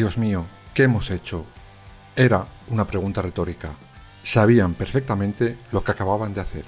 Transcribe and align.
Dios 0.00 0.16
mío, 0.16 0.46
¿qué 0.72 0.84
hemos 0.84 1.10
hecho? 1.10 1.44
Era 2.16 2.46
una 2.70 2.86
pregunta 2.86 3.20
retórica. 3.20 3.72
Sabían 4.22 4.72
perfectamente 4.72 5.58
lo 5.72 5.84
que 5.84 5.90
acababan 5.90 6.32
de 6.32 6.40
hacer. 6.40 6.64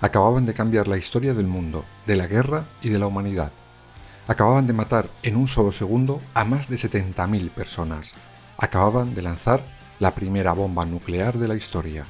Acababan 0.00 0.46
de 0.46 0.54
cambiar 0.54 0.88
la 0.88 0.96
historia 0.96 1.34
del 1.34 1.46
mundo, 1.46 1.84
de 2.06 2.16
la 2.16 2.26
guerra 2.26 2.64
y 2.80 2.88
de 2.88 2.98
la 2.98 3.06
humanidad. 3.06 3.52
Acababan 4.26 4.66
de 4.66 4.72
matar 4.72 5.10
en 5.22 5.36
un 5.36 5.46
solo 5.46 5.72
segundo 5.72 6.22
a 6.32 6.46
más 6.46 6.70
de 6.70 6.76
70.000 6.76 7.50
personas. 7.50 8.14
Acababan 8.56 9.14
de 9.14 9.20
lanzar 9.20 9.62
la 9.98 10.14
primera 10.14 10.52
bomba 10.54 10.86
nuclear 10.86 11.36
de 11.36 11.48
la 11.48 11.56
historia. 11.56 12.06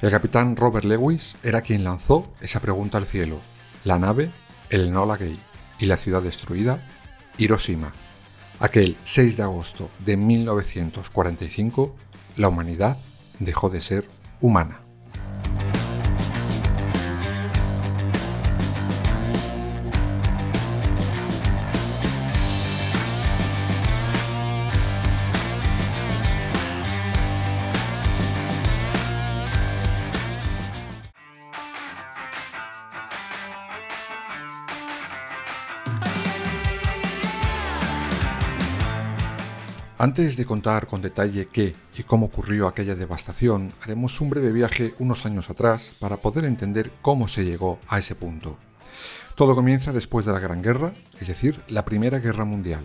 El 0.00 0.12
capitán 0.12 0.54
Robert 0.54 0.84
Lewis 0.84 1.34
era 1.42 1.62
quien 1.62 1.82
lanzó 1.82 2.32
esa 2.40 2.60
pregunta 2.60 2.98
al 2.98 3.06
cielo. 3.06 3.40
La 3.82 3.98
nave, 3.98 4.30
el 4.70 4.86
Enola 4.86 5.16
Gay 5.16 5.40
y 5.80 5.86
la 5.86 5.96
ciudad 5.96 6.22
destruida, 6.22 6.86
Hiroshima. 7.36 7.92
Aquel 8.60 8.96
6 9.04 9.36
de 9.36 9.42
agosto 9.44 9.88
de 10.04 10.16
1945, 10.16 11.94
la 12.36 12.48
humanidad 12.48 12.98
dejó 13.38 13.70
de 13.70 13.80
ser 13.80 14.04
humana. 14.40 14.80
Antes 40.00 40.36
de 40.36 40.46
contar 40.46 40.86
con 40.86 41.02
detalle 41.02 41.48
qué 41.48 41.74
y 41.98 42.04
cómo 42.04 42.26
ocurrió 42.26 42.68
aquella 42.68 42.94
devastación, 42.94 43.72
haremos 43.82 44.20
un 44.20 44.30
breve 44.30 44.52
viaje 44.52 44.94
unos 45.00 45.26
años 45.26 45.50
atrás 45.50 45.90
para 45.98 46.18
poder 46.18 46.44
entender 46.44 46.92
cómo 47.02 47.26
se 47.26 47.44
llegó 47.44 47.80
a 47.88 47.98
ese 47.98 48.14
punto. 48.14 48.56
Todo 49.34 49.56
comienza 49.56 49.92
después 49.92 50.24
de 50.24 50.32
la 50.32 50.38
Gran 50.38 50.62
Guerra, 50.62 50.92
es 51.20 51.26
decir, 51.26 51.60
la 51.66 51.84
Primera 51.84 52.20
Guerra 52.20 52.44
Mundial. 52.44 52.84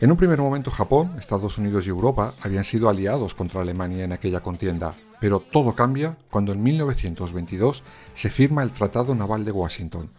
En 0.00 0.10
un 0.10 0.16
primer 0.16 0.40
momento 0.40 0.72
Japón, 0.72 1.12
Estados 1.20 1.56
Unidos 1.56 1.86
y 1.86 1.90
Europa 1.90 2.34
habían 2.42 2.64
sido 2.64 2.88
aliados 2.88 3.36
contra 3.36 3.60
Alemania 3.60 4.02
en 4.02 4.12
aquella 4.12 4.40
contienda, 4.40 4.94
pero 5.20 5.38
todo 5.38 5.76
cambia 5.76 6.16
cuando 6.32 6.52
en 6.52 6.64
1922 6.64 7.84
se 8.12 8.28
firma 8.28 8.64
el 8.64 8.72
Tratado 8.72 9.14
Naval 9.14 9.44
de 9.44 9.52
Washington, 9.52 10.10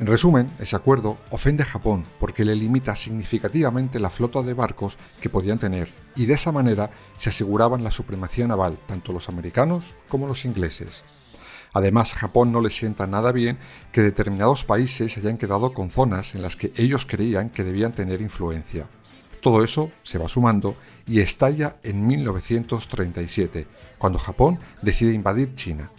en 0.00 0.06
resumen, 0.06 0.48
ese 0.60 0.76
acuerdo 0.76 1.18
ofende 1.30 1.64
a 1.64 1.66
Japón 1.66 2.04
porque 2.20 2.44
le 2.44 2.54
limita 2.54 2.94
significativamente 2.94 3.98
la 3.98 4.10
flota 4.10 4.42
de 4.42 4.54
barcos 4.54 4.96
que 5.20 5.28
podían 5.28 5.58
tener 5.58 5.88
y 6.14 6.26
de 6.26 6.34
esa 6.34 6.52
manera 6.52 6.90
se 7.16 7.30
aseguraban 7.30 7.82
la 7.82 7.90
supremacía 7.90 8.46
naval 8.46 8.78
tanto 8.86 9.12
los 9.12 9.28
americanos 9.28 9.96
como 10.08 10.28
los 10.28 10.44
ingleses. 10.44 11.02
Además, 11.72 12.14
Japón 12.14 12.52
no 12.52 12.60
le 12.60 12.70
sienta 12.70 13.08
nada 13.08 13.32
bien 13.32 13.58
que 13.90 14.00
determinados 14.00 14.62
países 14.62 15.16
hayan 15.16 15.36
quedado 15.36 15.72
con 15.72 15.90
zonas 15.90 16.36
en 16.36 16.42
las 16.42 16.54
que 16.54 16.72
ellos 16.76 17.04
creían 17.04 17.50
que 17.50 17.64
debían 17.64 17.92
tener 17.92 18.22
influencia. 18.22 18.86
Todo 19.42 19.64
eso 19.64 19.90
se 20.04 20.18
va 20.18 20.28
sumando 20.28 20.76
y 21.08 21.20
estalla 21.20 21.76
en 21.82 22.06
1937, 22.06 23.66
cuando 23.98 24.18
Japón 24.20 24.58
decide 24.80 25.12
invadir 25.12 25.56
China. 25.56 25.90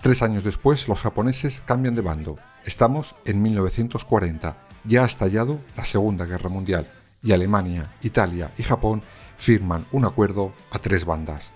Tres 0.00 0.22
años 0.22 0.44
después, 0.44 0.88
los 0.88 1.00
japoneses 1.00 1.60
cambian 1.66 1.94
de 1.94 2.02
bando 2.02 2.38
Estamos 2.64 3.16
en 3.24 3.42
1940, 3.42 4.56
ya 4.84 5.02
ha 5.02 5.06
estallado 5.06 5.58
la 5.76 5.84
Segunda 5.84 6.26
Guerra 6.26 6.48
Mundial 6.48 6.88
y 7.22 7.32
Alemania, 7.32 7.92
Italia 8.02 8.52
y 8.56 8.62
Japón 8.62 9.02
firman 9.36 9.84
un 9.90 10.04
acuerdo 10.04 10.52
a 10.70 10.78
tres 10.78 11.04
bandas. 11.04 11.50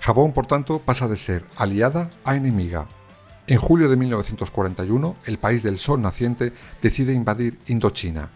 Japón, 0.00 0.32
por 0.32 0.46
tanto, 0.46 0.80
pasa 0.80 1.06
de 1.06 1.16
ser 1.16 1.44
aliada 1.56 2.10
a 2.24 2.34
enemiga. 2.34 2.88
En 3.46 3.58
julio 3.58 3.88
de 3.88 3.96
1941, 3.96 5.16
el 5.26 5.38
país 5.38 5.62
del 5.62 5.78
sol 5.78 6.02
naciente 6.02 6.52
decide 6.80 7.12
invadir 7.12 7.60
Indochina, 7.68 8.28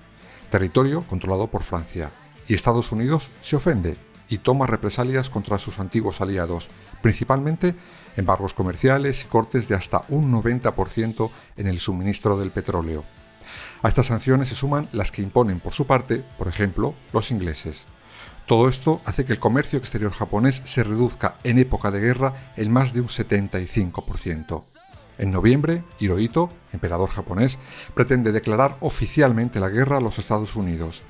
territorio 0.49 1.03
controlado 1.03 1.49
por 1.49 1.65
Francia, 1.65 2.13
y 2.47 2.55
Estados 2.55 2.93
Unidos 2.93 3.33
se 3.43 3.57
ofende 3.57 3.97
y 4.29 4.39
toma 4.39 4.67
represalias 4.67 5.31
contra 5.31 5.59
sus 5.59 5.79
antiguos 5.79 6.21
aliados, 6.21 6.69
principalmente 7.03 7.75
embargos 8.17 8.55
comerciales 8.55 9.23
y 9.23 9.27
cortes 9.27 9.69
de 9.69 9.75
hasta 9.75 10.03
un 10.09 10.33
90% 10.33 11.31
en 11.57 11.67
el 11.67 11.79
suministro 11.79 12.39
del 12.39 12.51
petróleo. 12.51 13.05
A 13.83 13.89
estas 13.89 14.07
sanciones 14.07 14.49
se 14.49 14.55
suman 14.55 14.89
las 14.93 15.13
que 15.13 15.23
imponen 15.23 15.61
por 15.61 15.73
su 15.73 15.87
parte, 15.87 16.23
por 16.39 16.49
ejemplo, 16.49 16.95
los 17.13 17.31
ingleses. 17.31 17.85
Todo 18.47 18.69
esto 18.69 19.01
hace 19.05 19.25
que 19.25 19.33
el 19.33 19.41
comercio 19.41 19.79
exterior 19.79 20.13
japonés 20.13 20.63
se 20.65 20.85
reduzca 20.85 21.35
en 21.45 21.59
época 21.59 21.91
de 21.91 22.01
guerra 22.01 22.33
en 22.57 22.73
más 22.73 22.95
de 22.95 23.01
un 23.01 23.09
75%. 23.09 24.63
En 25.19 25.31
noviembre, 25.31 25.83
Hirohito, 25.99 26.51
emperador 26.73 27.09
japonés, 27.09 27.59
pretende 27.95 28.33
declarar 28.33 28.77
oficialmente 28.81 29.61
la 29.61 29.69
guerra 29.69 29.97
a 29.97 30.01
los 30.01 30.19
Estados 30.19 30.57
Unidos, 30.57 31.03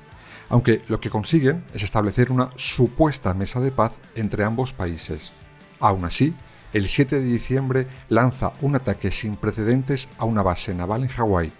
aunque 0.49 0.81
lo 0.87 0.99
que 0.99 1.09
consiguen 1.09 1.63
es 1.73 1.83
establecer 1.83 2.31
una 2.31 2.51
supuesta 2.55 3.33
mesa 3.33 3.59
de 3.59 3.71
paz 3.71 3.93
entre 4.15 4.43
ambos 4.43 4.73
países. 4.73 5.31
Aún 5.79 6.05
así, 6.05 6.33
el 6.73 6.87
7 6.87 7.19
de 7.19 7.25
diciembre 7.25 7.87
lanza 8.09 8.53
un 8.61 8.75
ataque 8.75 9.11
sin 9.11 9.35
precedentes 9.35 10.09
a 10.17 10.25
una 10.25 10.41
base 10.41 10.73
naval 10.73 11.03
en 11.03 11.09
Hawái. 11.09 11.51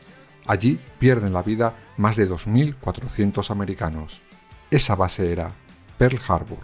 Allí 0.46 0.80
pierden 1.00 1.34
la 1.34 1.44
vida 1.44 1.74
más 1.98 2.16
de 2.16 2.30
2.400 2.30 3.50
americanos. 3.52 4.22
Esa 4.72 4.96
base 4.96 5.32
era 5.32 5.52
Pearl 5.98 6.20
Harbor. 6.28 6.60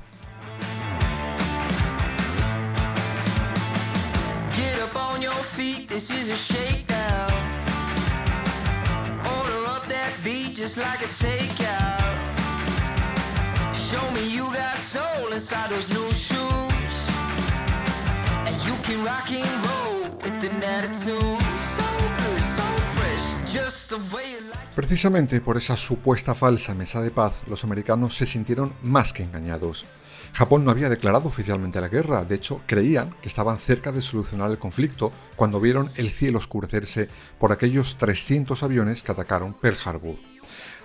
Precisamente 24.76 25.40
por 25.42 25.58
esa 25.58 25.78
supuesta 25.78 26.34
falsa 26.34 26.73
mesa 26.73 27.02
de 27.02 27.12
paz, 27.12 27.44
los 27.47 27.64
americanos 27.64 28.16
se 28.16 28.26
sintieron 28.26 28.73
más 28.82 29.14
que 29.14 29.23
engañados. 29.23 29.85
Japón 30.34 30.66
no 30.66 30.72
había 30.72 30.90
declarado 30.90 31.28
oficialmente 31.28 31.79
la 31.79 31.90
guerra, 31.90 32.26
de 32.26 32.35
hecho 32.35 32.62
creían 32.66 33.14
que 33.22 33.28
estaban 33.28 33.59
cerca 33.59 33.91
de 33.91 34.02
solucionar 34.02 34.50
el 34.50 34.58
conflicto 34.58 35.12
cuando 35.35 35.59
vieron 35.59 35.91
el 35.96 36.09
cielo 36.09 36.40
oscurecerse 36.40 37.08
por 37.40 37.52
aquellos 37.52 37.97
300 37.97 38.64
aviones 38.64 39.03
que 39.03 39.12
atacaron 39.12 39.53
Pearl 39.53 39.78
Harbor. 39.85 40.33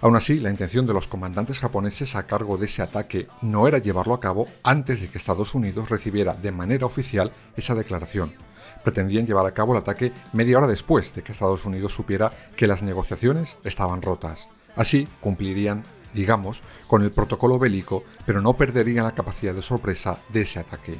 Aún 0.01 0.15
así, 0.15 0.39
la 0.39 0.51
intención 0.51 0.87
de 0.87 0.93
los 0.93 1.09
comandantes 1.09 1.59
japoneses 1.59 2.15
a 2.15 2.25
cargo 2.25 2.57
de 2.57 2.67
ese 2.67 2.83
ataque 2.83 3.27
no 3.43 3.67
era 3.67 3.79
llevarlo 3.79 4.15
a 4.15 4.21
cabo 4.21 4.47
antes 4.63 5.01
de 5.01 5.09
que 5.09 5.19
Estados 5.19 5.55
Unidos 5.55 5.91
recibiera 5.91 6.35
de 6.35 6.53
manera 6.53 6.87
oficial 6.87 7.33
esa 7.57 7.75
declaración. 7.75 8.31
Pretendían 8.85 9.27
llevar 9.27 9.45
a 9.47 9.51
cabo 9.51 9.73
el 9.73 9.79
ataque 9.79 10.13
media 10.33 10.59
hora 10.59 10.69
después 10.69 11.15
de 11.17 11.23
que 11.23 11.33
Estados 11.33 11.65
Unidos 11.65 11.93
supiera 11.93 12.31
que 12.55 12.69
las 12.69 12.85
negociaciones 12.85 13.59
estaban 13.65 14.01
rotas. 14.01 14.49
Así 14.77 15.09
cumplirían, 15.21 15.83
digamos, 16.15 16.63
con 16.87 17.03
el 17.03 17.11
protocolo 17.11 17.59
bélico, 17.59 18.05
pero 18.25 18.41
no 18.41 18.53
perderían 18.53 19.05
la 19.05 19.17
capacidad 19.17 19.53
de 19.53 19.63
sorpresa 19.63 20.19
de 20.29 20.43
ese 20.43 20.61
ataque. 20.61 20.97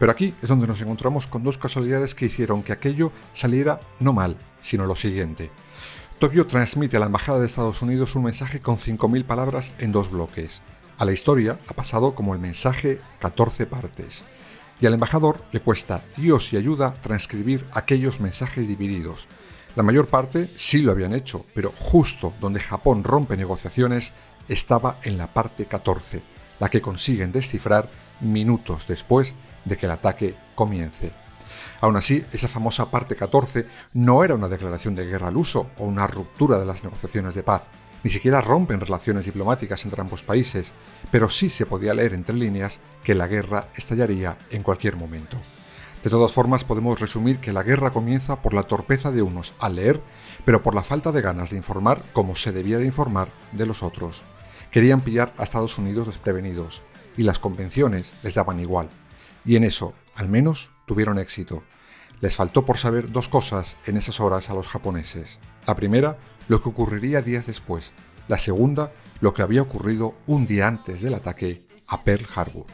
Pero 0.00 0.10
aquí 0.10 0.34
es 0.42 0.48
donde 0.48 0.66
nos 0.66 0.80
encontramos 0.80 1.28
con 1.28 1.44
dos 1.44 1.56
casualidades 1.56 2.16
que 2.16 2.26
hicieron 2.26 2.64
que 2.64 2.72
aquello 2.72 3.12
saliera 3.32 3.78
no 4.00 4.12
mal, 4.12 4.36
sino 4.60 4.86
lo 4.86 4.96
siguiente. 4.96 5.50
Tokio 6.24 6.46
transmite 6.46 6.96
a 6.96 7.00
la 7.00 7.06
Embajada 7.06 7.38
de 7.38 7.44
Estados 7.44 7.82
Unidos 7.82 8.14
un 8.14 8.22
mensaje 8.22 8.60
con 8.60 8.78
5.000 8.78 9.24
palabras 9.24 9.72
en 9.78 9.92
dos 9.92 10.10
bloques. 10.10 10.62
A 10.96 11.04
la 11.04 11.12
historia 11.12 11.58
ha 11.68 11.74
pasado 11.74 12.14
como 12.14 12.32
el 12.32 12.40
mensaje 12.40 12.98
14 13.18 13.66
partes. 13.66 14.22
Y 14.80 14.86
al 14.86 14.94
embajador 14.94 15.44
le 15.52 15.60
cuesta 15.60 16.02
Dios 16.16 16.50
y 16.54 16.56
ayuda 16.56 16.94
transcribir 17.02 17.62
aquellos 17.74 18.20
mensajes 18.20 18.66
divididos. 18.66 19.28
La 19.76 19.82
mayor 19.82 20.06
parte 20.06 20.48
sí 20.56 20.78
lo 20.78 20.92
habían 20.92 21.12
hecho, 21.12 21.44
pero 21.52 21.74
justo 21.78 22.32
donde 22.40 22.60
Japón 22.60 23.04
rompe 23.04 23.36
negociaciones, 23.36 24.14
estaba 24.48 24.96
en 25.02 25.18
la 25.18 25.26
parte 25.26 25.66
14, 25.66 26.22
la 26.58 26.70
que 26.70 26.80
consiguen 26.80 27.32
descifrar 27.32 27.86
minutos 28.20 28.86
después 28.88 29.34
de 29.66 29.76
que 29.76 29.84
el 29.84 29.92
ataque 29.92 30.34
comience. 30.54 31.23
Aún 31.84 31.96
así, 31.96 32.24
esa 32.32 32.48
famosa 32.48 32.90
parte 32.90 33.14
14 33.14 33.66
no 33.92 34.24
era 34.24 34.34
una 34.34 34.48
declaración 34.48 34.94
de 34.94 35.04
guerra 35.04 35.28
al 35.28 35.36
uso 35.36 35.66
o 35.76 35.84
una 35.84 36.06
ruptura 36.06 36.58
de 36.58 36.64
las 36.64 36.82
negociaciones 36.82 37.34
de 37.34 37.42
paz, 37.42 37.64
ni 38.02 38.10
siquiera 38.10 38.40
rompen 38.40 38.80
relaciones 38.80 39.26
diplomáticas 39.26 39.84
entre 39.84 40.00
ambos 40.00 40.22
países, 40.22 40.72
pero 41.10 41.28
sí 41.28 41.50
se 41.50 41.66
podía 41.66 41.92
leer 41.92 42.14
entre 42.14 42.36
líneas 42.36 42.80
que 43.02 43.14
la 43.14 43.26
guerra 43.26 43.66
estallaría 43.76 44.38
en 44.50 44.62
cualquier 44.62 44.96
momento. 44.96 45.36
De 46.02 46.08
todas 46.08 46.32
formas, 46.32 46.64
podemos 46.64 46.98
resumir 46.98 47.36
que 47.36 47.52
la 47.52 47.62
guerra 47.62 47.90
comienza 47.90 48.40
por 48.40 48.54
la 48.54 48.62
torpeza 48.62 49.12
de 49.12 49.20
unos 49.20 49.52
al 49.58 49.76
leer, 49.76 50.00
pero 50.46 50.62
por 50.62 50.74
la 50.74 50.82
falta 50.82 51.12
de 51.12 51.20
ganas 51.20 51.50
de 51.50 51.58
informar 51.58 52.00
como 52.14 52.34
se 52.34 52.52
debía 52.52 52.78
de 52.78 52.86
informar 52.86 53.28
de 53.52 53.66
los 53.66 53.82
otros. 53.82 54.22
Querían 54.70 55.02
pillar 55.02 55.34
a 55.36 55.42
Estados 55.42 55.76
Unidos 55.76 56.06
desprevenidos, 56.06 56.80
y 57.18 57.24
las 57.24 57.38
convenciones 57.38 58.14
les 58.22 58.32
daban 58.32 58.58
igual. 58.58 58.88
Y 59.44 59.56
en 59.56 59.64
eso, 59.64 59.92
al 60.14 60.28
menos, 60.28 60.70
tuvieron 60.86 61.18
éxito. 61.18 61.62
Les 62.20 62.36
faltó 62.36 62.64
por 62.64 62.78
saber 62.78 63.10
dos 63.10 63.28
cosas 63.28 63.76
en 63.86 63.96
esas 63.96 64.20
horas 64.20 64.50
a 64.50 64.54
los 64.54 64.68
japoneses. 64.68 65.38
La 65.66 65.74
primera, 65.74 66.16
lo 66.48 66.62
que 66.62 66.68
ocurriría 66.68 67.22
días 67.22 67.46
después. 67.46 67.92
La 68.28 68.38
segunda, 68.38 68.92
lo 69.20 69.34
que 69.34 69.42
había 69.42 69.62
ocurrido 69.62 70.14
un 70.26 70.46
día 70.46 70.68
antes 70.68 71.00
del 71.02 71.14
ataque 71.14 71.66
a 71.88 72.02
Pearl 72.02 72.26
Harbor. 72.34 72.66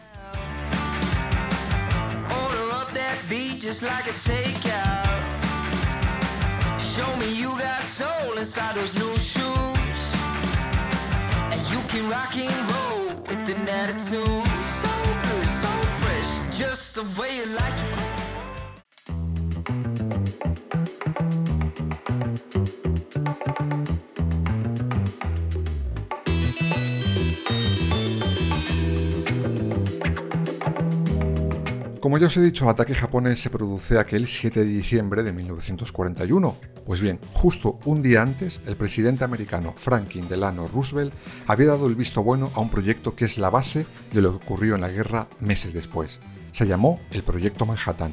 Como 31.99 32.19
ya 32.19 32.27
os 32.27 32.37
he 32.37 32.43
dicho, 32.43 32.65
el 32.65 32.71
ataque 32.71 32.95
japonés 32.95 33.41
se 33.41 33.49
produce 33.49 33.99
aquel 33.99 34.27
7 34.27 34.61
de 34.61 34.67
diciembre 34.67 35.23
de 35.23 35.33
1941. 35.33 36.56
Pues 36.85 37.01
bien, 37.01 37.19
justo 37.33 37.79
un 37.87 38.03
día 38.03 38.21
antes, 38.21 38.61
el 38.67 38.77
presidente 38.77 39.25
americano 39.25 39.73
Franklin 39.79 40.29
Delano 40.29 40.69
Roosevelt 40.69 41.15
había 41.47 41.69
dado 41.69 41.87
el 41.87 41.95
visto 41.95 42.23
bueno 42.23 42.51
a 42.55 42.61
un 42.61 42.69
proyecto 42.69 43.17
que 43.17 43.25
es 43.25 43.39
la 43.39 43.49
base 43.49 43.87
de 44.13 44.21
lo 44.21 44.33
que 44.33 44.45
ocurrió 44.45 44.75
en 44.75 44.83
la 44.83 44.89
guerra 44.89 45.27
meses 45.41 45.73
después. 45.73 46.21
Se 46.52 46.67
llamó 46.67 47.00
el 47.11 47.23
Proyecto 47.23 47.67
Manhattan. 47.67 48.12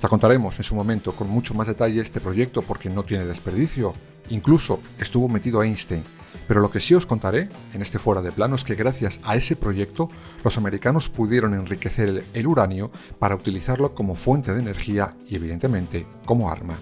Te 0.00 0.08
contaremos 0.08 0.56
en 0.58 0.64
su 0.64 0.74
momento 0.74 1.14
con 1.14 1.28
mucho 1.28 1.54
más 1.54 1.66
detalle 1.66 2.00
este 2.00 2.20
proyecto 2.20 2.62
porque 2.62 2.90
no 2.90 3.02
tiene 3.04 3.24
desperdicio. 3.24 3.94
Incluso 4.30 4.80
estuvo 4.98 5.28
metido 5.28 5.62
Einstein, 5.62 6.04
pero 6.46 6.60
lo 6.60 6.70
que 6.70 6.80
sí 6.80 6.94
os 6.94 7.06
contaré 7.06 7.48
en 7.72 7.82
este 7.82 7.98
fuera 7.98 8.22
de 8.22 8.32
plano 8.32 8.56
es 8.56 8.64
que 8.64 8.74
gracias 8.74 9.20
a 9.24 9.36
ese 9.36 9.56
proyecto 9.56 10.10
los 10.44 10.56
americanos 10.58 11.08
pudieron 11.08 11.54
enriquecer 11.54 12.24
el, 12.32 12.46
uranio 12.46 12.90
para 13.18 13.34
utilizarlo 13.34 13.94
como 13.94 14.14
fuente 14.14 14.52
de 14.52 14.60
energía 14.60 15.14
y 15.28 15.36
evidentemente 15.36 16.06
como 16.24 16.50
arma. 16.50 16.74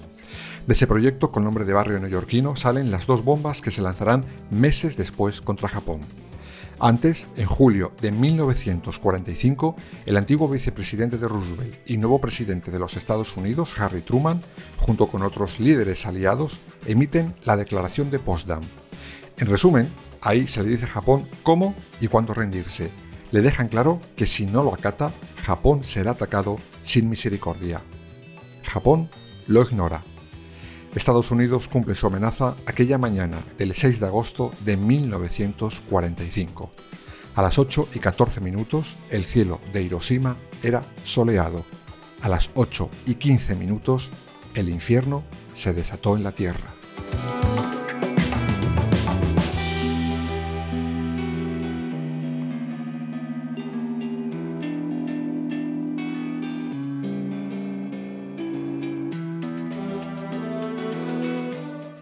De 0.67 0.75
ese 0.75 0.87
proyecto 0.87 1.31
con 1.31 1.45
nombre 1.45 1.65
de 1.65 1.73
barrio 1.73 1.99
neoyorquino 2.01 2.57
salen 2.57 2.91
las 2.91 3.07
dos 3.07 3.25
bombas 3.25 3.61
que 3.61 3.71
se 3.71 3.83
lanzarán 3.83 4.25
meses 4.51 4.97
después 4.97 5.41
contra 5.41 5.69
Japón. 5.69 6.01
Antes, 6.79 7.29
en 7.37 7.47
julio 7.47 7.93
de 8.01 8.13
1945, 8.13 9.77
el 10.05 10.17
antiguo 10.17 10.49
vicepresidente 10.49 11.17
de 11.17 11.27
Roosevelt 11.27 11.79
y 11.87 11.97
nuevo 11.97 12.21
presidente 12.21 12.71
de 12.71 12.79
los 12.79 12.97
Estados 12.97 13.37
Unidos, 13.37 13.79
Harry 13.81 14.03
Truman, 14.03 14.43
junto 14.77 15.09
con 15.09 15.23
otros 15.23 15.59
líderes 15.59 16.05
aliados, 16.05 16.61
emiten 16.85 17.35
la 17.45 17.57
Declaración 17.57 18.11
de 18.11 18.19
Potsdam, 18.19 18.63
en 19.39 19.49
resumen, 19.49 19.89
ahí 20.23 20.47
se 20.47 20.63
le 20.63 20.71
dice 20.71 20.87
a 20.87 20.89
Japón 20.89 21.29
cómo 21.43 21.75
y 22.01 22.09
cuándo 22.09 22.33
rendirse. 22.33 22.91
Le 23.33 23.43
dejan 23.43 23.69
claro 23.69 24.01
que 24.17 24.27
si 24.27 24.47
no 24.47 24.63
lo 24.63 24.73
acata, 24.73 25.13
Japón 25.43 25.85
será 25.85 26.13
atacado 26.13 26.57
sin 26.83 27.11
misericordia. 27.11 27.83
Japón 28.63 29.11
lo 29.47 29.61
ignora. 29.63 30.05
Estados 30.97 31.31
Unidos 31.31 31.69
cumple 31.69 31.95
su 31.95 32.07
amenaza 32.07 32.57
aquella 32.65 32.97
mañana 32.97 33.37
del 33.59 33.75
6 33.75 34.01
de 34.01 34.07
agosto 34.07 34.51
de 34.65 34.79
1945. 34.79 36.71
A 37.35 37.43
las 37.43 37.59
8 37.59 37.91
y 37.93 37.99
14 37.99 38.41
minutos, 38.41 38.97
el 39.11 39.27
cielo 39.27 39.61
de 39.75 39.83
Hiroshima 39.83 40.39
era 40.63 40.83
soleado. 41.05 41.67
A 42.23 42.31
las 42.31 42.51
8 42.55 42.89
y 43.05 43.17
15 43.17 43.57
minutos, 43.57 44.11
el 44.55 44.71
infierno 44.71 45.23
se 45.53 45.75
desató 45.75 46.17
en 46.17 46.25
la 46.25 46.33
tierra. 46.33 46.76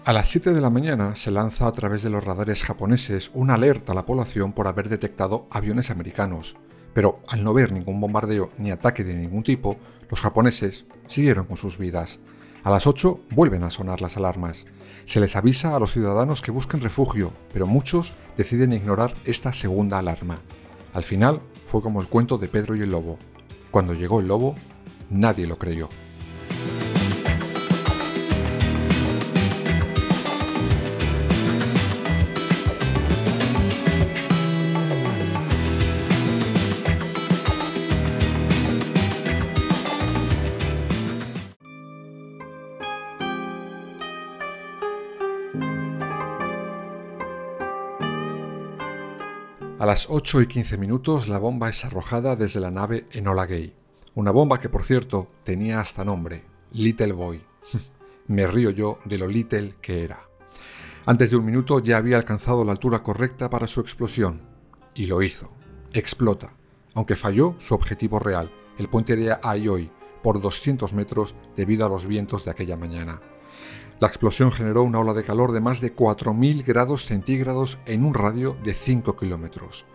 A 0.06 0.12
las 0.12 0.28
7 0.28 0.52
de 0.52 0.60
la 0.60 0.68
mañana 0.68 1.16
se 1.16 1.30
lanza 1.30 1.66
a 1.66 1.72
través 1.72 2.02
de 2.02 2.10
los 2.10 2.22
radares 2.22 2.62
japoneses 2.62 3.30
una 3.32 3.54
alerta 3.54 3.92
a 3.92 3.94
la 3.94 4.04
población 4.04 4.52
por 4.52 4.66
haber 4.66 4.90
detectado 4.90 5.46
aviones 5.50 5.90
americanos, 5.90 6.56
pero 6.92 7.20
al 7.26 7.42
no 7.42 7.54
ver 7.54 7.72
ningún 7.72 8.02
bombardeo 8.02 8.50
ni 8.58 8.70
ataque 8.70 9.02
de 9.02 9.14
ningún 9.14 9.42
tipo, 9.42 9.78
los 10.10 10.20
japoneses 10.20 10.84
siguieron 11.06 11.46
con 11.46 11.56
sus 11.56 11.78
vidas. 11.78 12.20
A 12.64 12.70
las 12.70 12.86
8 12.86 13.18
vuelven 13.30 13.62
a 13.62 13.70
sonar 13.70 14.02
las 14.02 14.18
alarmas. 14.18 14.66
Se 15.06 15.20
les 15.20 15.36
avisa 15.36 15.74
a 15.74 15.80
los 15.80 15.92
ciudadanos 15.92 16.42
que 16.42 16.50
busquen 16.50 16.82
refugio, 16.82 17.32
pero 17.54 17.66
muchos 17.66 18.12
deciden 18.36 18.74
ignorar 18.74 19.14
esta 19.24 19.54
segunda 19.54 19.98
alarma. 19.98 20.38
Al 20.92 21.04
final 21.04 21.40
fue 21.66 21.80
como 21.80 22.02
el 22.02 22.08
cuento 22.08 22.36
de 22.36 22.48
Pedro 22.48 22.76
y 22.76 22.82
el 22.82 22.90
lobo. 22.90 23.18
Cuando 23.70 23.94
llegó 23.94 24.20
el 24.20 24.28
lobo, 24.28 24.54
nadie 25.08 25.46
lo 25.46 25.56
creyó. 25.56 25.88
A 49.84 49.86
las 49.86 50.08
8 50.08 50.40
y 50.40 50.46
15 50.46 50.78
minutos 50.78 51.28
la 51.28 51.36
bomba 51.36 51.68
es 51.68 51.84
arrojada 51.84 52.36
desde 52.36 52.58
la 52.58 52.70
nave 52.70 53.06
Enola 53.10 53.44
Gay. 53.44 53.74
Una 54.14 54.30
bomba 54.30 54.58
que, 54.58 54.70
por 54.70 54.82
cierto, 54.82 55.28
tenía 55.42 55.78
hasta 55.78 56.06
nombre, 56.06 56.46
Little 56.72 57.12
Boy. 57.12 57.42
Me 58.28 58.46
río 58.46 58.70
yo 58.70 58.98
de 59.04 59.18
lo 59.18 59.26
little 59.26 59.74
que 59.82 60.02
era. 60.02 60.20
Antes 61.04 61.30
de 61.30 61.36
un 61.36 61.44
minuto 61.44 61.80
ya 61.80 61.98
había 61.98 62.16
alcanzado 62.16 62.64
la 62.64 62.72
altura 62.72 63.02
correcta 63.02 63.50
para 63.50 63.66
su 63.66 63.80
explosión. 63.80 64.40
Y 64.94 65.04
lo 65.04 65.20
hizo. 65.20 65.52
Explota. 65.92 66.54
Aunque 66.94 67.14
falló 67.14 67.54
su 67.58 67.74
objetivo 67.74 68.18
real, 68.18 68.50
el 68.78 68.88
puente 68.88 69.16
de 69.16 69.36
Aoi, 69.42 69.90
por 70.22 70.40
200 70.40 70.94
metros 70.94 71.34
debido 71.56 71.84
a 71.84 71.90
los 71.90 72.06
vientos 72.06 72.46
de 72.46 72.52
aquella 72.52 72.78
mañana. 72.78 73.20
La 74.04 74.08
explosión 74.08 74.52
generó 74.52 74.82
una 74.82 74.98
ola 74.98 75.14
de 75.14 75.24
calor 75.24 75.52
de 75.52 75.62
más 75.62 75.80
de 75.80 75.96
4.000 75.96 76.62
grados 76.62 77.06
centígrados 77.06 77.78
en 77.86 78.04
un 78.04 78.12
radio 78.12 78.54
de 78.62 78.74
5 78.74 79.16
kilómetros. 79.16 79.86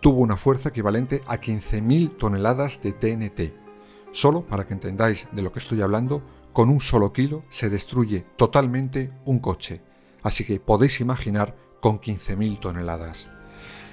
Tuvo 0.00 0.22
una 0.22 0.38
fuerza 0.38 0.70
equivalente 0.70 1.20
a 1.26 1.38
15.000 1.38 2.16
toneladas 2.16 2.80
de 2.80 2.92
TNT. 2.92 3.52
Solo 4.10 4.46
para 4.46 4.66
que 4.66 4.72
entendáis 4.72 5.28
de 5.32 5.42
lo 5.42 5.52
que 5.52 5.58
estoy 5.58 5.82
hablando, 5.82 6.22
con 6.54 6.70
un 6.70 6.80
solo 6.80 7.12
kilo 7.12 7.44
se 7.50 7.68
destruye 7.68 8.24
totalmente 8.38 9.12
un 9.26 9.38
coche. 9.38 9.82
Así 10.22 10.46
que 10.46 10.60
podéis 10.60 11.02
imaginar 11.02 11.54
con 11.82 12.00
15.000 12.00 12.60
toneladas. 12.60 13.28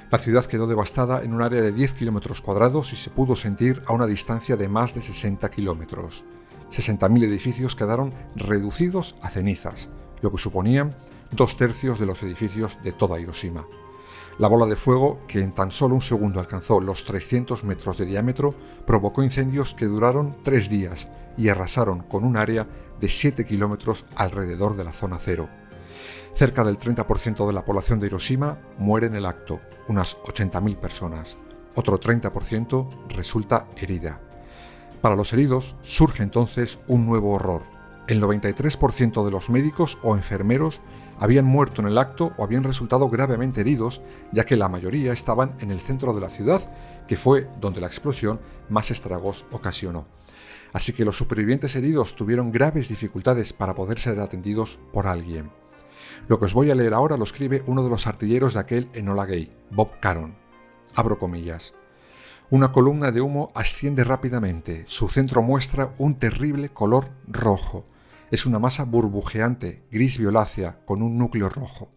La 0.10 0.20
ciudad 0.20 0.46
quedó 0.46 0.68
devastada 0.68 1.22
en 1.22 1.34
un 1.34 1.42
área 1.42 1.62
de 1.62 1.74
10 1.74 1.96
kilómetros 1.96 2.40
cuadrados 2.40 2.94
y 2.94 2.96
se 2.96 3.10
pudo 3.10 3.36
sentir 3.36 3.84
a 3.88 3.92
una 3.92 4.08
distancia 4.08 4.56
de 4.56 4.70
más 4.70 4.96
de 4.96 5.02
60 5.02 5.52
kilómetros. 5.52 6.24
60.000 6.70 7.24
edificios 7.24 7.76
quedaron 7.76 8.14
reducidos 8.36 9.16
a 9.22 9.30
cenizas, 9.30 9.90
lo 10.22 10.32
que 10.32 10.38
suponían 10.38 10.96
dos 11.32 11.58
tercios 11.58 12.00
de 12.00 12.06
los 12.06 12.22
edificios 12.24 12.78
de 12.84 12.92
toda 12.92 13.20
Hiroshima. 13.20 13.66
La 14.38 14.50
bola 14.50 14.66
de 14.66 14.76
fuego, 14.76 15.22
que 15.28 15.42
en 15.42 15.54
tan 15.54 15.72
solo 15.72 15.96
un 15.96 16.02
segundo 16.02 16.40
alcanzó 16.40 16.82
los 16.82 17.06
300 17.06 17.64
metros 17.64 17.98
de 17.98 18.06
diámetro, 18.06 18.54
provocó 18.86 19.24
incendios 19.24 19.74
que 19.74 19.86
duraron 19.86 20.36
tres 20.44 20.70
días 20.70 21.10
y 21.38 21.48
arrasaron 21.48 22.02
con 22.02 22.26
un 22.26 22.36
área 22.36 22.68
de 23.00 23.08
7 23.08 23.46
kilómetros 23.46 24.06
alrededor 24.16 24.76
de 24.76 24.84
la 24.84 24.94
zona 24.94 25.20
cero. 25.20 25.48
Cerca 26.34 26.66
del 26.66 26.78
30% 26.78 27.48
de 27.48 27.54
la 27.54 27.64
población 27.64 28.00
de 28.00 28.08
Hiroshima 28.08 28.60
muere 28.78 29.08
en 29.08 29.16
el 29.16 29.26
acto, 29.26 29.62
unas 29.88 30.18
80.000 30.18 30.76
personas. 30.78 31.38
Otro 31.76 31.98
30% 31.98 33.08
resulta 33.10 33.68
herida. 33.78 34.25
Para 35.02 35.16
los 35.16 35.34
heridos 35.34 35.76
surge 35.82 36.24
entonces 36.24 36.80
un 36.88 37.06
nuevo 37.06 37.34
horror. 37.34 37.64
El 38.08 38.22
93% 38.22 39.26
de 39.26 39.32
los 39.32 39.50
médicos 39.50 39.98
o 40.04 40.16
enfermeros 40.16 40.82
habían 41.20 41.46
muerto 41.46 41.82
en 41.82 41.88
el 41.88 41.98
acto 41.98 42.34
o 42.38 42.44
habían 42.44 42.64
resultado 42.64 43.10
gravemente 43.10 43.62
heridos, 43.62 44.02
ya 44.32 44.46
que 44.46 44.56
la 44.56 44.70
mayoría 44.70 45.14
estaban 45.14 45.56
en 45.60 45.72
el 45.72 45.80
centro 45.80 46.14
de 46.14 46.22
la 46.22 46.30
ciudad, 46.30 46.62
que 47.08 47.16
fue 47.16 47.48
donde 47.60 47.82
la 47.82 47.88
explosión 47.88 48.40
más 48.70 48.92
estragos 48.92 49.46
ocasionó. 49.52 50.06
Así 50.74 50.94
que 50.94 51.06
los 51.06 51.18
supervivientes 51.18 51.76
heridos 51.76 52.16
tuvieron 52.16 52.52
graves 52.52 52.90
dificultades 52.90 53.54
para 53.54 53.76
poder 53.76 53.98
ser 53.98 54.20
atendidos 54.20 54.78
por 54.92 55.08
alguien. 55.08 55.50
Lo 56.28 56.38
que 56.38 56.46
os 56.46 56.54
voy 56.54 56.70
a 56.70 56.76
leer 56.76 56.94
ahora 56.94 57.18
lo 57.18 57.24
escribe 57.24 57.64
uno 57.66 57.84
de 57.84 57.90
los 57.90 58.08
artilleros 58.08 58.54
de 58.54 58.60
aquel 58.60 58.90
Enola 58.94 59.26
Gay, 59.26 59.52
Bob 59.72 60.00
Caron. 60.00 60.36
Abro 60.94 61.18
comillas. 61.18 61.74
Una 62.52 62.72
columna 62.72 63.12
de 63.12 63.22
humo 63.22 63.52
asciende 63.56 64.04
rápidamente. 64.04 64.84
Su 64.88 65.10
centro 65.10 65.42
muestra 65.42 65.96
un 65.98 66.20
terrible 66.20 66.70
color 66.70 67.10
rojo. 67.28 67.86
Es 68.30 68.46
una 68.46 68.60
masa 68.60 68.84
burbujeante, 68.84 69.82
gris 69.92 70.20
violácea, 70.20 70.80
con 70.86 71.02
un 71.02 71.18
núcleo 71.18 71.50
rojo. 71.50 71.90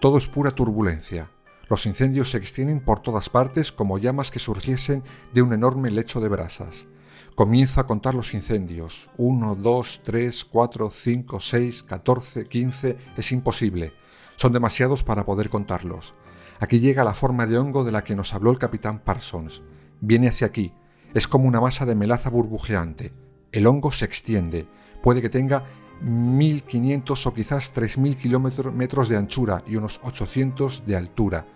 Todo 0.00 0.16
es 0.16 0.28
pura 0.28 0.52
turbulencia. 0.52 1.30
Los 1.68 1.84
incendios 1.84 2.30
se 2.30 2.38
extienden 2.38 2.80
por 2.80 3.00
todas 3.00 3.28
partes 3.28 3.70
como 3.70 3.98
llamas 3.98 4.30
que 4.30 4.38
surgiesen 4.38 5.02
de 5.34 5.42
un 5.42 5.52
enorme 5.52 5.90
lecho 5.90 6.22
de 6.22 6.30
brasas. 6.30 6.86
Comienzo 7.34 7.78
a 7.78 7.86
contar 7.86 8.14
los 8.14 8.32
incendios. 8.32 9.10
1, 9.18 9.56
2, 9.56 10.00
3, 10.04 10.44
4, 10.46 10.90
5, 10.90 11.38
6, 11.40 11.82
14, 11.82 12.48
15. 12.48 12.96
Es 13.18 13.30
imposible. 13.30 13.92
Son 14.36 14.54
demasiados 14.54 15.02
para 15.02 15.26
poder 15.26 15.50
contarlos. 15.50 16.14
Aquí 16.60 16.80
llega 16.80 17.04
la 17.04 17.12
forma 17.12 17.46
de 17.46 17.58
hongo 17.58 17.84
de 17.84 17.92
la 17.92 18.04
que 18.04 18.16
nos 18.16 18.32
habló 18.32 18.50
el 18.50 18.58
capitán 18.58 19.00
Parsons. 19.00 19.62
Viene 20.02 20.28
hacia 20.28 20.46
aquí. 20.46 20.74
Es 21.14 21.26
como 21.26 21.48
una 21.48 21.62
masa 21.62 21.86
de 21.86 21.94
melaza 21.94 22.28
burbujeante. 22.28 23.14
El 23.52 23.66
hongo 23.66 23.90
se 23.90 24.04
extiende. 24.04 24.66
Puede 25.02 25.22
que 25.22 25.30
tenga 25.30 25.64
1.500 26.04 27.26
o 27.26 27.32
quizás 27.32 27.74
3.000 27.74 28.16
kilómetros 28.16 29.08
de 29.08 29.16
anchura 29.16 29.64
y 29.66 29.76
unos 29.76 29.98
800 30.04 30.84
de 30.84 30.96
altura. 30.96 31.46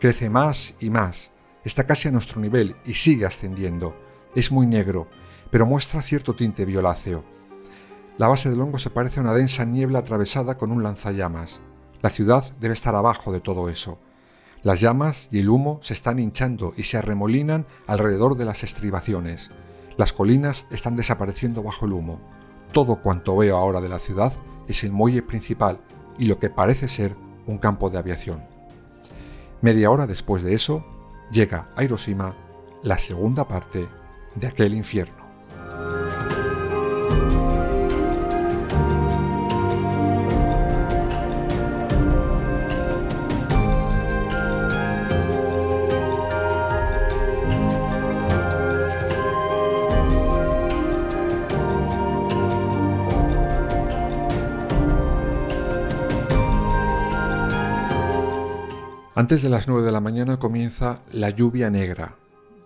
Crece 0.00 0.30
más 0.30 0.74
y 0.80 0.88
más. 0.88 1.32
Está 1.64 1.84
casi 1.84 2.08
a 2.08 2.12
nuestro 2.12 2.40
nivel 2.40 2.76
y 2.86 2.94
sigue 2.94 3.26
ascendiendo. 3.26 3.94
Es 4.34 4.50
muy 4.50 4.66
negro 4.66 5.08
pero 5.50 5.66
muestra 5.66 6.02
cierto 6.02 6.34
tinte 6.34 6.64
violáceo. 6.64 7.24
La 8.18 8.28
base 8.28 8.50
del 8.50 8.60
hongo 8.60 8.78
se 8.78 8.90
parece 8.90 9.20
a 9.20 9.22
una 9.22 9.34
densa 9.34 9.64
niebla 9.64 10.00
atravesada 10.00 10.56
con 10.56 10.70
un 10.70 10.82
lanzallamas. 10.82 11.60
La 12.02 12.10
ciudad 12.10 12.52
debe 12.58 12.74
estar 12.74 12.94
abajo 12.94 13.32
de 13.32 13.40
todo 13.40 13.68
eso. 13.68 13.98
Las 14.62 14.80
llamas 14.80 15.28
y 15.30 15.38
el 15.38 15.48
humo 15.48 15.78
se 15.82 15.92
están 15.94 16.18
hinchando 16.18 16.74
y 16.76 16.84
se 16.84 16.98
arremolinan 16.98 17.66
alrededor 17.86 18.36
de 18.36 18.44
las 18.44 18.64
estribaciones. 18.64 19.50
Las 19.96 20.12
colinas 20.12 20.66
están 20.70 20.96
desapareciendo 20.96 21.62
bajo 21.62 21.86
el 21.86 21.92
humo. 21.92 22.20
Todo 22.72 23.00
cuanto 23.02 23.36
veo 23.36 23.56
ahora 23.56 23.80
de 23.80 23.88
la 23.88 23.98
ciudad 23.98 24.32
es 24.68 24.82
el 24.84 24.92
muelle 24.92 25.22
principal 25.22 25.80
y 26.18 26.26
lo 26.26 26.38
que 26.38 26.50
parece 26.50 26.88
ser 26.88 27.16
un 27.46 27.58
campo 27.58 27.90
de 27.90 27.98
aviación. 27.98 28.44
Media 29.62 29.90
hora 29.90 30.06
después 30.06 30.42
de 30.42 30.54
eso, 30.54 30.84
llega 31.30 31.70
a 31.76 31.84
Hiroshima 31.84 32.36
la 32.82 32.98
segunda 32.98 33.48
parte 33.48 33.88
de 34.34 34.46
aquel 34.46 34.74
infierno. 34.74 35.25
Antes 59.18 59.40
de 59.40 59.48
las 59.48 59.66
9 59.66 59.82
de 59.82 59.92
la 59.92 60.02
mañana 60.02 60.38
comienza 60.38 61.00
la 61.10 61.30
lluvia 61.30 61.70
negra. 61.70 62.16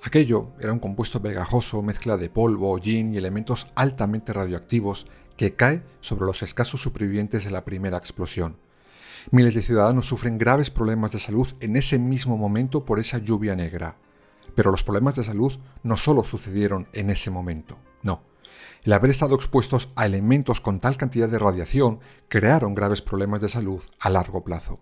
Aquello 0.02 0.48
era 0.58 0.72
un 0.72 0.80
compuesto 0.80 1.22
pegajoso, 1.22 1.80
mezcla 1.80 2.16
de 2.16 2.28
polvo, 2.28 2.72
hollín 2.72 3.14
y 3.14 3.18
elementos 3.18 3.68
altamente 3.76 4.32
radioactivos 4.32 5.06
que 5.36 5.54
cae 5.54 5.84
sobre 6.00 6.26
los 6.26 6.42
escasos 6.42 6.82
supervivientes 6.82 7.44
de 7.44 7.52
la 7.52 7.64
primera 7.64 7.98
explosión. 7.98 8.56
Miles 9.30 9.54
de 9.54 9.62
ciudadanos 9.62 10.06
sufren 10.06 10.38
graves 10.38 10.72
problemas 10.72 11.12
de 11.12 11.20
salud 11.20 11.46
en 11.60 11.76
ese 11.76 12.00
mismo 12.00 12.36
momento 12.36 12.84
por 12.84 12.98
esa 12.98 13.18
lluvia 13.18 13.54
negra. 13.54 13.94
Pero 14.56 14.72
los 14.72 14.82
problemas 14.82 15.14
de 15.14 15.22
salud 15.22 15.56
no 15.84 15.96
solo 15.96 16.24
sucedieron 16.24 16.88
en 16.92 17.10
ese 17.10 17.30
momento, 17.30 17.78
no. 18.02 18.22
El 18.82 18.92
haber 18.92 19.10
estado 19.10 19.34
expuestos 19.34 19.90
a 19.96 20.06
elementos 20.06 20.60
con 20.60 20.80
tal 20.80 20.96
cantidad 20.96 21.28
de 21.28 21.38
radiación 21.38 22.00
crearon 22.28 22.74
graves 22.74 23.02
problemas 23.02 23.40
de 23.40 23.48
salud 23.48 23.82
a 23.98 24.10
largo 24.10 24.42
plazo. 24.44 24.80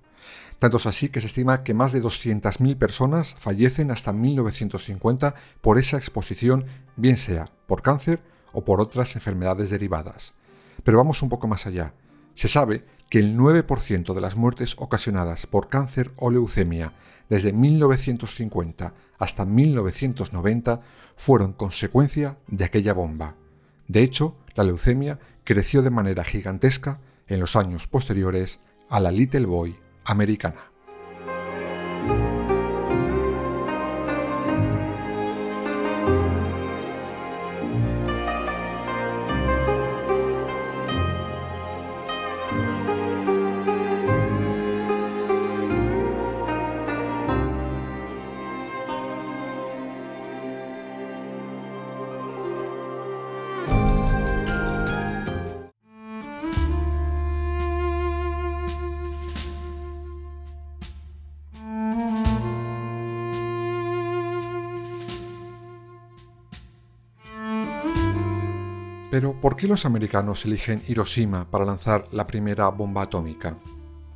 Tanto 0.59 0.79
es 0.79 0.87
así 0.87 1.09
que 1.09 1.21
se 1.21 1.29
estima 1.29 1.63
que 1.63 1.75
más 1.75 1.93
de 1.93 2.03
200.000 2.03 2.77
personas 2.77 3.37
fallecen 3.39 3.91
hasta 3.91 4.13
1950 4.13 5.35
por 5.61 5.79
esa 5.79 5.97
exposición, 5.97 6.67
bien 6.97 7.17
sea 7.17 7.51
por 7.67 7.83
cáncer 7.83 8.21
o 8.53 8.65
por 8.65 8.81
otras 8.81 9.15
enfermedades 9.15 9.71
derivadas. 9.71 10.35
Pero 10.83 10.99
vamos 10.99 11.23
un 11.23 11.29
poco 11.29 11.47
más 11.47 11.67
allá. 11.67 11.95
Se 12.35 12.49
sabe 12.49 12.85
que 13.09 13.19
el 13.19 13.37
9% 13.37 14.15
de 14.15 14.21
las 14.21 14.37
muertes 14.37 14.75
ocasionadas 14.79 15.47
por 15.47 15.69
cáncer 15.69 16.13
o 16.17 16.31
leucemia 16.31 16.93
desde 17.29 17.53
1950 17.53 18.95
hasta 19.19 19.45
1990 19.45 20.81
fueron 21.17 21.53
consecuencia 21.53 22.39
de 22.47 22.65
aquella 22.65 22.95
bomba. 22.95 23.35
De 23.89 24.03
hecho, 24.03 24.37
la 24.55 24.65
leucemia 24.65 25.19
creció 25.45 25.83
de 25.83 25.91
manera 25.91 26.23
gigantesca 26.23 27.01
en 27.27 27.41
los 27.41 27.57
años 27.57 27.87
posteriores 27.87 28.61
a 28.91 29.01
la 29.01 29.11
Little 29.11 29.47
Boy 29.47 29.77
americana. 30.05 30.73
Pero, 69.11 69.41
¿por 69.41 69.57
qué 69.57 69.67
los 69.67 69.87
americanos 69.87 70.45
eligen 70.45 70.83
Hiroshima 70.87 71.51
para 71.51 71.65
lanzar 71.65 72.07
la 72.13 72.27
primera 72.27 72.69
bomba 72.69 73.03
atómica? 73.03 73.57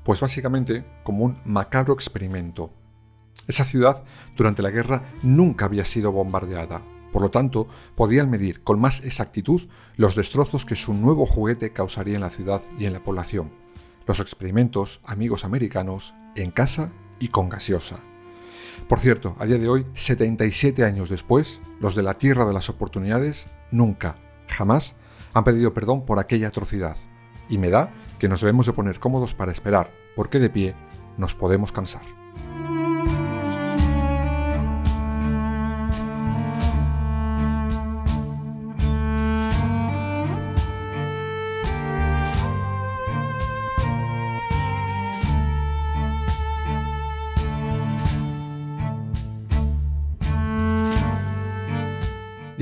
Pues 0.04 0.20
básicamente 0.20 0.84
como 1.02 1.24
un 1.24 1.38
macabro 1.46 1.94
experimento. 1.94 2.70
Esa 3.46 3.64
ciudad 3.64 4.04
durante 4.36 4.60
la 4.60 4.70
guerra 4.70 5.04
nunca 5.22 5.64
había 5.64 5.86
sido 5.86 6.12
bombardeada, 6.12 6.82
por 7.10 7.22
lo 7.22 7.30
tanto 7.30 7.68
podían 7.96 8.28
medir 8.28 8.62
con 8.62 8.80
más 8.80 9.02
exactitud 9.04 9.62
los 9.96 10.14
destrozos 10.14 10.66
que 10.66 10.76
su 10.76 10.92
nuevo 10.92 11.24
juguete 11.24 11.72
causaría 11.72 12.16
en 12.16 12.20
la 12.20 12.30
ciudad 12.30 12.60
y 12.78 12.84
en 12.84 12.92
la 12.92 13.02
población. 13.02 13.50
Los 14.06 14.20
experimentos, 14.20 15.00
amigos 15.06 15.46
americanos, 15.46 16.14
en 16.36 16.50
casa 16.50 16.92
y 17.18 17.28
con 17.28 17.48
gaseosa. 17.48 18.00
Por 18.88 19.00
cierto, 19.00 19.36
a 19.38 19.46
día 19.46 19.58
de 19.58 19.68
hoy, 19.68 19.86
77 19.94 20.84
años 20.84 21.08
después, 21.08 21.60
los 21.80 21.94
de 21.94 22.02
la 22.02 22.14
Tierra 22.14 22.44
de 22.44 22.52
las 22.52 22.68
Oportunidades 22.68 23.46
nunca 23.70 24.18
jamás 24.52 24.96
han 25.34 25.44
pedido 25.44 25.74
perdón 25.74 26.04
por 26.04 26.18
aquella 26.18 26.48
atrocidad, 26.48 26.96
y 27.48 27.58
me 27.58 27.70
da 27.70 27.92
que 28.18 28.28
nos 28.28 28.40
debemos 28.40 28.66
de 28.66 28.72
poner 28.72 28.98
cómodos 28.98 29.34
para 29.34 29.52
esperar, 29.52 29.90
porque 30.14 30.38
de 30.38 30.50
pie 30.50 30.74
nos 31.16 31.34
podemos 31.34 31.72
cansar. 31.72 32.21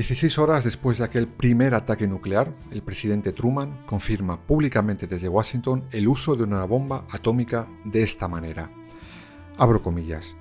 16 0.01 0.39
horas 0.39 0.63
después 0.63 0.97
de 0.97 1.03
aquel 1.03 1.27
primer 1.27 1.75
ataque 1.75 2.07
nuclear, 2.07 2.51
el 2.71 2.81
presidente 2.81 3.33
Truman 3.33 3.85
confirma 3.85 4.41
públicamente 4.41 5.05
desde 5.05 5.29
Washington 5.29 5.83
el 5.91 6.07
uso 6.07 6.35
de 6.35 6.43
una 6.43 6.65
bomba 6.65 7.05
atómica 7.11 7.67
de 7.83 8.01
esta 8.01 8.27
manera. 8.27 8.71
Abro 9.59 9.83
comillas. 9.83 10.35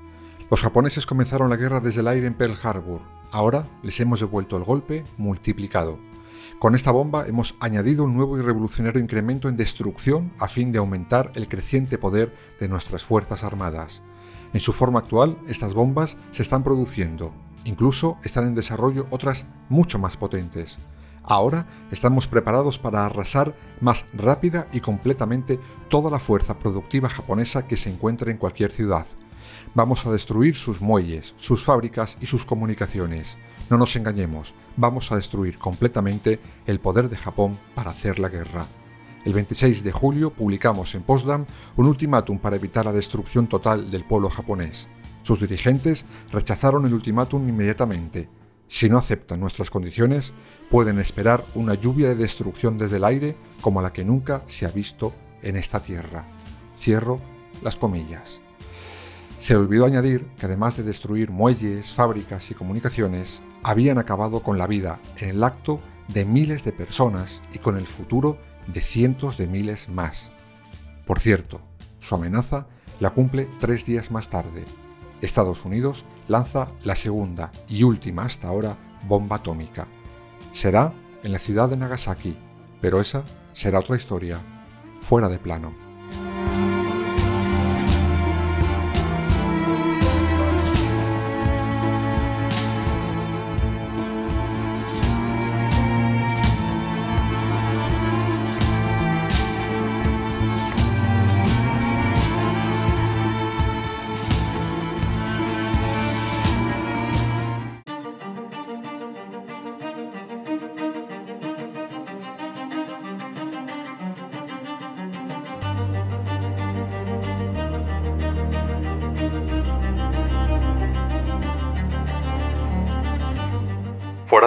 Los 0.51 0.63
japoneses 0.63 1.05
comenzaron 1.05 1.51
la 1.51 1.57
guerra 1.57 1.81
desde 1.81 2.01
el 2.01 2.09
aire 2.09 2.27
en 2.27 2.33
Pearl 2.33 2.57
Harbor. 2.63 3.03
Ahora 3.33 3.67
les 3.83 4.01
hemos 4.01 4.21
devuelto 4.21 4.57
el 4.57 4.65
golpe 4.65 5.05
multiplicado. 5.19 5.99
Con 6.59 6.75
esta 6.75 6.91
bomba 6.91 7.27
hemos 7.27 7.55
añadido 7.61 8.05
un 8.05 8.15
nuevo 8.15 8.39
y 8.39 8.41
revolucionario 8.41 9.03
incremento 9.03 9.51
en 9.51 9.59
destrucción 9.59 10.33
a 10.39 10.49
fin 10.49 10.73
de 10.73 10.79
aumentar 10.79 11.33
el 11.35 11.49
creciente 11.49 11.99
poder 11.99 12.35
de 12.59 12.69
nuestras 12.71 13.05
Fuerzas 13.05 13.45
Armadas. 13.45 14.03
En 14.55 14.61
su 14.61 14.73
forma 14.73 15.01
actual, 15.01 15.37
estas 15.47 15.75
bombas 15.75 16.17
se 16.31 16.41
están 16.43 16.65
produciendo. 16.65 17.35
Incluso 17.65 18.19
están 18.25 18.47
en 18.47 18.55
desarrollo 18.55 19.07
otras 19.11 19.47
mucho 19.69 19.99
más 19.99 20.17
potentes. 20.17 20.79
Ahora 21.23 21.67
estamos 21.91 22.27
preparados 22.27 22.79
para 22.79 23.05
arrasar 23.05 23.55
más 23.81 24.07
rápida 24.15 24.69
y 24.73 24.81
completamente 24.81 25.61
toda 25.89 26.11
la 26.11 26.19
fuerza 26.19 26.59
productiva 26.59 27.09
japonesa 27.09 27.67
que 27.67 27.77
se 27.77 27.91
encuentre 27.91 28.33
en 28.33 28.39
cualquier 28.39 28.73
ciudad. 28.73 29.07
Vamos 29.75 30.07
a 30.07 30.11
destruir 30.11 30.57
sus 30.57 30.81
muelles, 30.81 31.35
sus 31.37 31.63
fábricas 31.63 32.17
y 32.21 32.27
sus 32.27 32.45
comunicaciones. 32.45 33.39
No 33.69 33.77
nos 33.77 33.95
engañemos, 33.95 34.55
vamos 34.77 35.13
a 35.13 35.17
destruir 35.17 35.59
completamente 35.59 36.41
el 36.67 36.81
poder 36.81 37.09
de 37.09 37.17
Japón 37.17 37.59
para 37.75 37.91
hacer 37.91 38.19
la 38.19 38.29
guerra. 38.29 38.67
El 39.25 39.35
26 39.35 39.85
de 39.85 39.93
julio 39.93 40.31
publicamos 40.31 40.95
en 40.95 41.03
Potsdam 41.03 41.45
un 41.77 41.87
ultimátum 41.87 42.39
para 42.39 42.57
evitar 42.57 42.87
la 42.87 42.93
destrucción 42.93 43.47
total 43.47 43.91
del 43.91 44.05
pueblo 44.05 44.31
japonés. 44.31 44.89
Sus 45.23 45.41
dirigentes 45.41 46.07
rechazaron 46.33 46.87
el 46.87 46.95
ultimátum 46.95 47.49
inmediatamente. 47.49 48.29
Si 48.67 48.89
no 48.89 48.99
aceptan 48.99 49.41
nuestras 49.41 49.71
condiciones, 49.71 50.33
pueden 50.71 50.99
esperar 50.99 51.45
una 51.55 51.75
lluvia 51.75 52.09
de 52.09 52.15
destrucción 52.15 52.79
desde 52.79 52.99
el 52.99 53.05
aire 53.05 53.37
como 53.61 53.83
la 53.83 53.93
que 53.93 54.05
nunca 54.05 54.43
se 54.47 54.67
ha 54.67 54.71
visto 54.71 55.13
en 55.43 55.57
esta 55.57 55.81
tierra. 55.81 56.27
Cierro 56.79 57.21
las 57.63 57.77
comillas. 57.77 58.41
Se 59.39 59.57
olvidó 59.57 59.87
añadir 59.87 60.27
que 60.39 60.47
además 60.47 60.77
de 60.77 60.83
destruir 60.83 61.31
muelles, 61.31 61.95
fábricas 61.95 62.51
y 62.51 62.55
comunicaciones, 62.55 63.43
habían 63.63 63.99
acabado 63.99 64.43
con 64.43 64.59
la 64.59 64.67
vida 64.67 65.01
en 65.17 65.31
el 65.31 65.45
acto 65.45 65.81
de 66.09 66.25
miles 66.25 66.63
de 66.65 66.73
personas 66.73 67.43
y 67.53 67.59
con 67.59 67.77
el 67.77 67.87
futuro 67.87 68.39
de 68.67 68.81
cientos 68.81 69.39
de 69.39 69.47
miles 69.47 69.89
más. 69.89 70.31
Por 71.07 71.21
cierto, 71.21 71.61
su 71.99 72.15
amenaza 72.15 72.67
la 73.01 73.11
cumple 73.11 73.49
tres 73.59 73.87
días 73.87 74.11
más 74.11 74.29
tarde. 74.29 74.65
Estados 75.21 75.65
Unidos 75.65 76.05
lanza 76.29 76.69
la 76.83 76.95
segunda 76.95 77.53
y 77.69 77.83
última 77.83 78.25
hasta 78.25 78.49
ahora 78.49 78.77
bomba 79.07 79.37
atómica. 79.37 79.87
Será 80.53 80.93
en 81.23 81.33
la 81.33 81.39
ciudad 81.39 81.69
de 81.69 81.77
Nagasaki, 81.77 82.37
pero 82.81 83.01
esa 83.01 83.25
será 83.53 83.81
otra 83.81 83.97
historia, 83.97 84.39
fuera 85.01 85.29
de 85.29 85.39
plano. 85.39 85.80